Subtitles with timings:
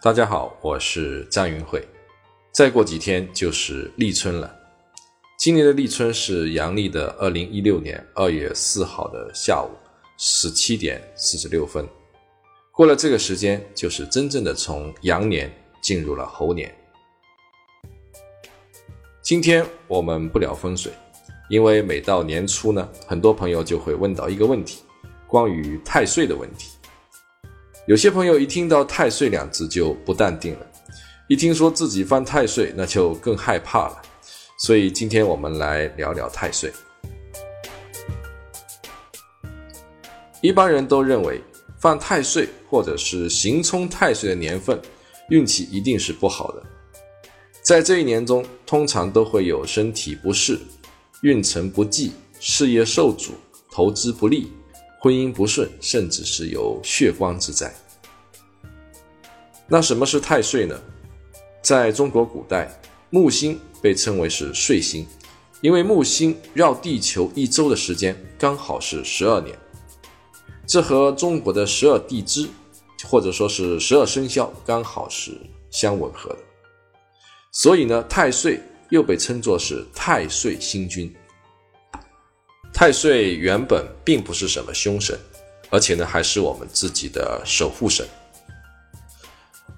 [0.00, 1.84] 大家好，我是张云慧。
[2.52, 4.48] 再过几天就是立春了。
[5.36, 9.70] 今年的立春是阳历的二零一六年二月四号的下午
[10.16, 11.84] 十七点四十六分。
[12.70, 16.72] 过了这个时间，就是真正的从羊年进入了猴年。
[19.20, 20.92] 今天我们不聊风水，
[21.50, 24.80] 因为每到年初呢，很多朋友就会问到一个问题，
[25.26, 26.77] 关于太岁的问题。
[27.88, 30.66] 有些朋友一听到“太岁”两字就不淡定了，
[31.26, 34.02] 一听说自己犯太岁，那就更害怕了。
[34.58, 36.70] 所以今天我们来聊聊太岁。
[40.42, 41.40] 一般人都认为
[41.78, 44.78] 犯太岁或者是行冲太岁的年份，
[45.30, 46.62] 运气一定是不好的。
[47.62, 50.58] 在这一年中，通常都会有身体不适、
[51.22, 53.32] 运程不济、事业受阻、
[53.70, 54.52] 投资不利。
[55.00, 57.72] 婚姻不顺，甚至是有血光之灾。
[59.66, 60.80] 那什么是太岁呢？
[61.62, 62.68] 在中国古代，
[63.10, 65.06] 木星被称为是岁星，
[65.60, 69.56] 因为木星绕地球一周的时间刚好是十二年，
[70.66, 72.48] 这和中国的十二地支
[73.04, 75.38] 或者说是十二生肖刚好是
[75.70, 76.38] 相吻合的。
[77.52, 81.14] 所以呢，太岁又被称作是太岁星君。
[82.72, 85.18] 太岁原本并不是什么凶神，
[85.70, 88.06] 而且呢，还是我们自己的守护神。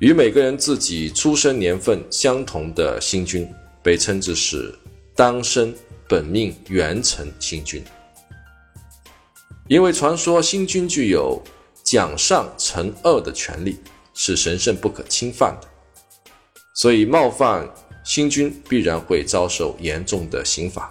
[0.01, 3.49] 与每个人自己出生年份相同的星君，
[3.83, 4.75] 被称之是
[5.15, 5.75] 当生
[6.09, 7.83] 本命元辰星君。
[9.69, 11.43] 因为传说星君具有
[11.85, 13.79] 奖上惩恶的权利，
[14.15, 15.69] 是神圣不可侵犯的，
[16.75, 17.69] 所以冒犯
[18.05, 20.91] 星君必然会遭受严重的刑罚。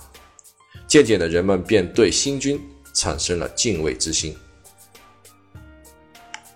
[0.89, 2.59] 渐渐的，人们便对星君
[2.95, 4.35] 产生了敬畏之心。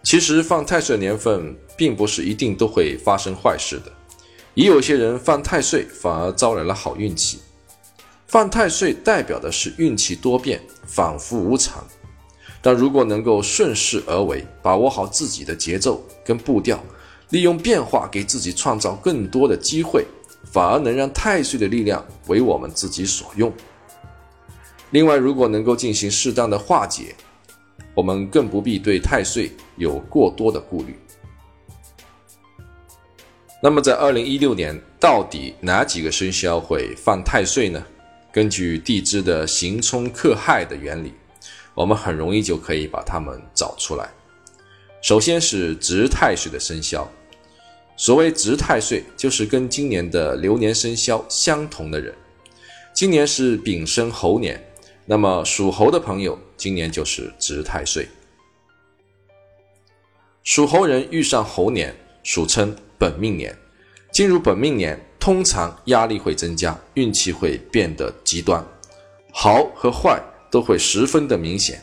[0.01, 3.91] 其实，犯太岁年份并不是一定都会发生坏事的，
[4.55, 7.39] 也有些人犯太岁反而招来了好运气。
[8.25, 11.85] 犯太岁代表的是运气多变、反复无常，
[12.59, 16.83] 但如果能够顺势而为，把握好自己的节奏跟步调，
[17.29, 20.03] 利用变化给自己创造更多的机会，
[20.51, 23.53] 反而能让太岁的力量为我们自己所用。
[24.93, 27.15] 另外，如果能够进行适当的化解，
[27.95, 30.95] 我们更不必对太岁有过多的顾虑。
[33.59, 37.83] 那么，在二零一六年，到底哪几个生肖会犯太岁呢？
[38.31, 41.11] 根据地支的刑冲克害的原理，
[41.73, 44.07] 我们很容易就可以把它们找出来。
[45.01, 47.11] 首先是值太岁的生肖，
[47.97, 52.13] 所谓值太岁，就是跟今年的流年生肖相同的人。
[52.93, 54.63] 今年是丙申猴年。
[55.05, 58.07] 那么属猴的朋友，今年就是值太岁。
[60.43, 63.55] 属猴人遇上猴年，俗称本命年。
[64.11, 68.63] 进入本命年，通常压力会增加，运气会变得极端，
[69.31, 70.21] 好和坏
[70.51, 71.81] 都会十分的明显。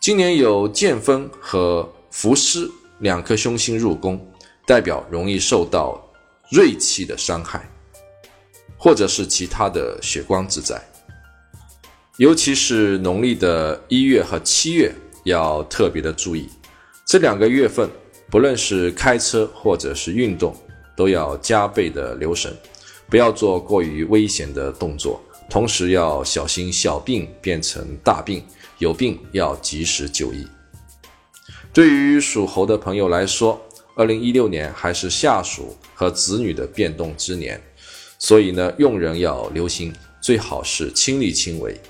[0.00, 2.70] 今年有剑锋和伏尸
[3.00, 4.24] 两颗凶星入宫，
[4.64, 6.00] 代表容易受到
[6.50, 7.68] 锐气的伤害，
[8.78, 10.80] 或者是其他的血光之灾。
[12.18, 14.92] 尤其是农历的一月和七月
[15.22, 16.48] 要特别的注意，
[17.06, 17.88] 这两个月份，
[18.28, 20.52] 不论是开车或者是运动，
[20.96, 22.52] 都要加倍的留神，
[23.08, 28.42] 不要做过于危险的动作，同时要小心小病变成大病，
[28.78, 30.44] 有病要及时就医。
[31.72, 33.64] 对于属猴的朋友来说，
[33.94, 37.62] 二零一六年还是下属和子女的变动之年，
[38.18, 41.80] 所以呢，用人要留心，最好是亲力亲为。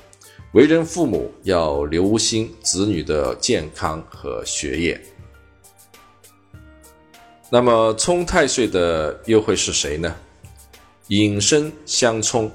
[0.52, 4.98] 为人父母要留心子女的健康和学业。
[7.50, 10.14] 那么冲太岁的又会是谁呢？
[11.08, 12.50] 寅申相冲，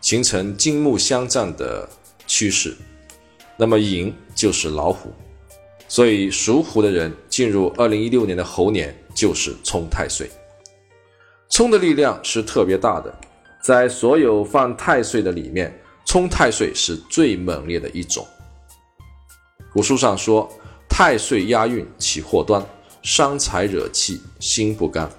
[0.00, 1.88] 形成金木相战的
[2.26, 2.76] 趋势。
[3.56, 5.12] 那么寅就是老虎，
[5.86, 10.28] 所以属虎的人进入二零一六年的猴年就是冲太岁。
[11.48, 13.14] 冲的力量是特别大的，
[13.62, 15.72] 在所有犯太岁的里面。
[16.14, 18.24] 冲太岁是最猛烈的一种。
[19.72, 20.48] 古书上说
[20.88, 22.64] ：“太岁压运起祸端，
[23.02, 25.10] 伤财惹气心不甘。”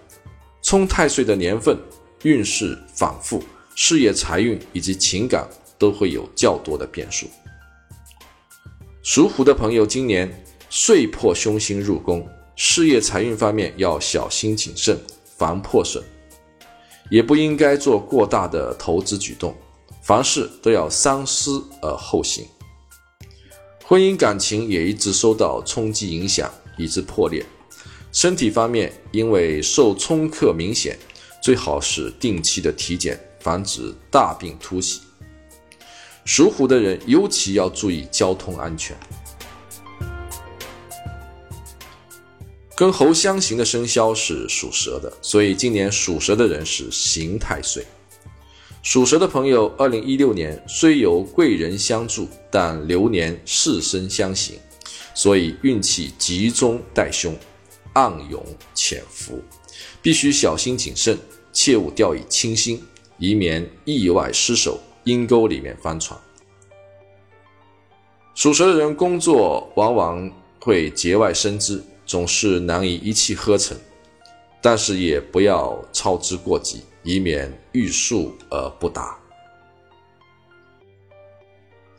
[0.63, 1.77] 冲太岁的年份，
[2.23, 3.43] 运势反复，
[3.75, 5.45] 事业财运以及情感
[5.77, 7.27] 都会有较多的变数。
[9.03, 10.33] 属虎的朋友，今年
[10.69, 12.25] 岁破凶星入宫，
[12.55, 14.97] 事业财运方面要小心谨慎，
[15.37, 16.01] 防破损，
[17.11, 19.53] 也不应该做过大的投资举动。
[20.05, 22.45] 凡事都要三思而后行，
[23.83, 26.47] 婚姻感情也一直受到冲击影响，
[26.77, 27.43] 以致破裂。
[28.11, 30.95] 身体方面，因为受冲克明显，
[31.41, 35.01] 最好是定期的体检，防止大病突袭。
[36.23, 38.95] 属虎的人尤其要注意交通安全。
[42.75, 47.83] 跟猴相刑的生肖是属蛇的，所以今年属蛇的人是刑太岁。
[48.85, 54.59] 属蛇的朋友，二零一六年虽有贵人相助，但流年世身相刑，
[55.15, 57.35] 所以运气集中带凶，
[57.93, 58.45] 暗涌
[58.75, 59.41] 潜伏，
[60.03, 61.17] 必须小心谨慎，
[61.51, 62.79] 切勿掉以轻心，
[63.17, 66.17] 以免意外失手，阴沟里面翻船。
[68.35, 71.83] 属蛇的人工作往往会节外生枝。
[72.05, 73.75] 总是难以一气呵成，
[74.65, 79.15] 但是也不要操之过急，以免欲速而不达。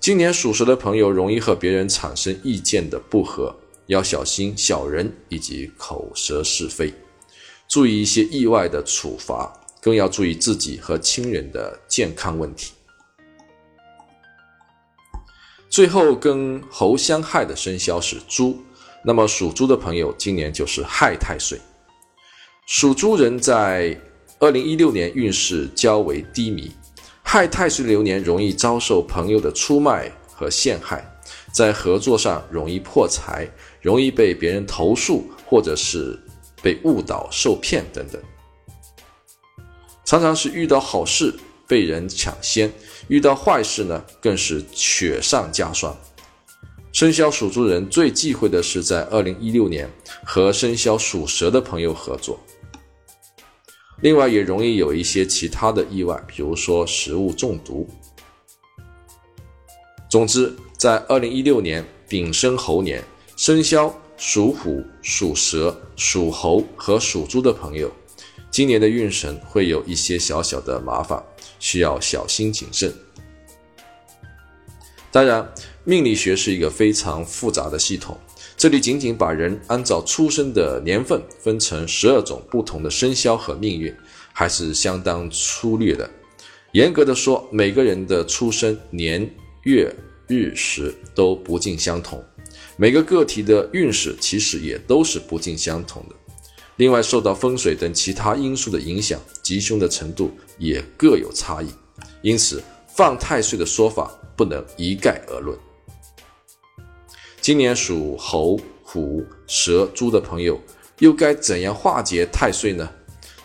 [0.01, 3.55] 今年属蛇的朋友容易和别人产生意见的不合，
[3.87, 6.93] 要小心小人以及口舌是非，
[7.69, 12.73] 注意一些意外的处罚，更要注意自己和亲人的健康问题。
[15.71, 18.61] 最后跟猴相害的生肖是猪。
[19.05, 21.61] 那么属猪的朋友，今年就是亥太岁。
[22.67, 23.97] 属猪人在
[24.41, 26.73] 二零一六年运势较为低迷，
[27.23, 31.09] 亥太岁流年容易遭受朋友的出卖和陷害，
[31.53, 33.49] 在合作上容易破财，
[33.81, 36.19] 容易被别人投诉，或者是
[36.61, 38.21] 被误导、受骗等等。
[40.05, 41.33] 常常是遇到好事
[41.69, 42.71] 被人抢先，
[43.07, 45.97] 遇到坏事呢，更是雪上加霜。
[46.93, 49.89] 生肖属猪人最忌讳的是在二零一六年
[50.25, 52.41] 和生肖属蛇的朋友合作，
[54.01, 57.89] 另外也容易有一些其他的意外，比如说食物中毒。
[60.09, 63.03] 总之，在二零一六年丙申猴年，
[63.37, 67.91] 生肖属虎、属蛇、属猴和属猪的朋友，
[68.51, 71.23] 今年的运程会有一些小小的麻烦，
[71.59, 72.95] 需要小心谨慎。
[75.11, 75.51] 当然，
[75.85, 78.17] 命理学是一个非常复杂的系统，
[78.57, 83.95] 这里仅仅把人按照出生的年份分成十二种不同的生肖和命运，
[84.33, 86.09] 还是相当粗略的。
[86.73, 89.31] 严格的说，每个人的出生年
[89.65, 89.95] 月
[90.27, 92.25] 日时都不尽相同，
[92.77, 96.17] 每个个体的运势其实也都是不尽相同的。
[96.77, 101.69] 另外，受到风水等其他因素的影响，吉凶的程度也各有差异。
[102.23, 104.11] 因此，犯太岁的说法。
[104.37, 105.59] 不能一概而论。
[107.47, 110.61] 今年属猴、虎、蛇、猪的朋友，
[110.99, 112.91] 又该怎样化解太岁呢？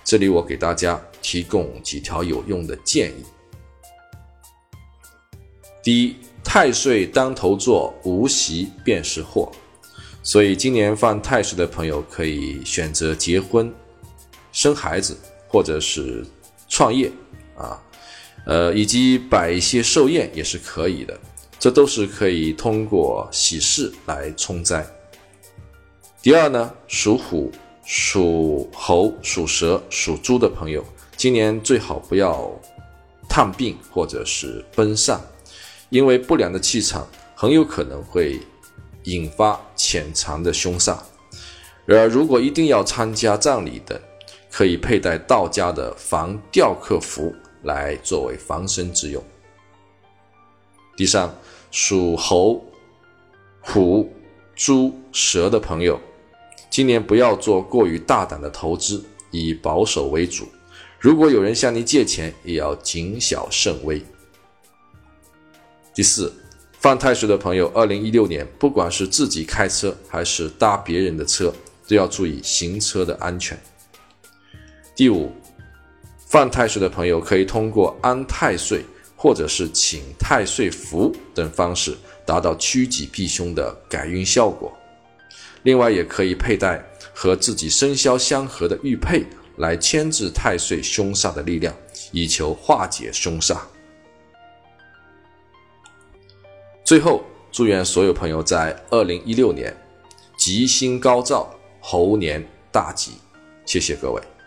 [0.03, 3.23] 这里我给大家提供几条有用的建议。
[5.83, 9.51] 第一，太岁当头坐，无喜便是祸，
[10.23, 13.71] 所以今年犯太岁的朋友可以选择结婚、
[14.51, 15.15] 生孩子，
[15.47, 16.25] 或者是
[16.67, 17.11] 创业
[17.55, 17.79] 啊。
[18.47, 21.15] 呃，以及摆一些寿宴也是可以的，
[21.61, 24.83] 这都是可以通过喜事来冲灾。
[26.19, 27.51] 第二呢，属虎、
[27.85, 30.83] 属猴、属蛇、属猪的朋友，
[31.15, 32.51] 今年最好不要
[33.29, 35.21] 探病或者是奔丧，
[35.91, 38.39] 因为不良的气场很有可能会
[39.03, 40.97] 引发潜藏的凶煞。
[41.87, 44.01] 而如果一定要参加葬礼的，
[44.49, 47.31] 可以佩戴道家的防吊客符。
[47.63, 49.23] 来作为防身之用。
[50.97, 51.31] 第三，
[51.71, 52.63] 属猴、
[53.59, 54.13] 虎、
[54.55, 55.99] 猪、蛇的朋友，
[56.69, 60.47] 今年不要做过于大胆的投资，以保守为主。
[60.99, 63.99] 如果有人向你借钱，也要谨小慎微。
[65.95, 66.31] 第四，
[66.79, 71.51] 犯太岁的朋友，二零一六年不管是自己开车还是搭别人的车，
[71.87, 73.59] 都要注意行车的安全。
[74.95, 75.31] 第五。
[76.27, 78.85] 犯太岁的朋友可以通过安太岁
[79.21, 84.75] 或者是请太岁符等方式，达到趋吉避凶的改运效果。
[85.61, 89.23] 另外，也可以佩戴和自己生肖相合的玉佩，
[89.57, 91.71] 来牵制太岁凶煞的力量，
[92.11, 93.59] 以求化解凶煞。
[96.83, 99.71] 最后，祝愿所有朋友在二零一六年
[100.35, 103.11] 吉星高照，猴年大吉！
[103.67, 104.40] 谢谢各位。